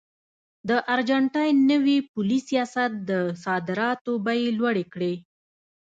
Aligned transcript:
د 0.69 0.71
ارجنټاین 0.93 1.55
نوي 1.71 1.97
پولي 2.11 2.39
سیاست 2.49 2.91
د 3.09 3.11
صادراتو 3.43 4.11
بیې 4.25 4.47
لوړې 4.59 4.85
کړې. 4.93 5.13